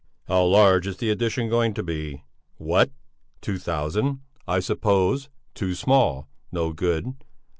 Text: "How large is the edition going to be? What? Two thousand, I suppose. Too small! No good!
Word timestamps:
"How 0.27 0.43
large 0.45 0.87
is 0.87 0.97
the 0.97 1.11
edition 1.11 1.47
going 1.47 1.75
to 1.75 1.83
be? 1.83 2.23
What? 2.57 2.89
Two 3.39 3.59
thousand, 3.59 4.21
I 4.47 4.59
suppose. 4.59 5.29
Too 5.53 5.75
small! 5.75 6.27
No 6.51 6.73
good! 6.73 7.13